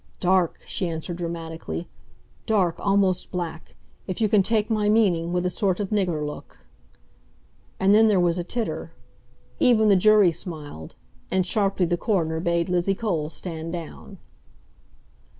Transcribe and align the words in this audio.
"Dark!" 0.19 0.61
she 0.65 0.87
answered 0.87 1.17
dramatically. 1.17 1.87
"Dark, 2.47 2.79
almost 2.79 3.29
black! 3.29 3.75
If 4.07 4.19
you 4.19 4.27
can 4.27 4.41
take 4.41 4.71
my 4.71 4.89
meaning, 4.89 5.31
with 5.31 5.45
a 5.45 5.51
sort 5.51 5.79
of 5.79 5.89
nigger 5.91 6.25
look." 6.25 6.65
And 7.79 7.93
then 7.93 8.07
there 8.07 8.19
was 8.19 8.39
a 8.39 8.43
titter. 8.43 8.93
Even 9.59 9.89
the 9.89 9.95
jury 9.95 10.31
smiled. 10.31 10.95
And 11.29 11.45
sharply 11.45 11.85
the 11.85 11.97
coroner 11.97 12.39
bade 12.39 12.67
Lizzie 12.67 12.95
Cole 12.95 13.29
stand 13.29 13.73
down. 13.73 14.17